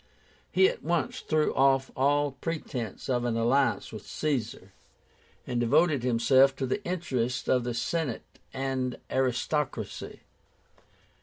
[0.51, 4.73] He at once threw off all pretence of an alliance with Caesar,
[5.45, 10.21] and devoted himself to the interests of the Senate and aristocracy.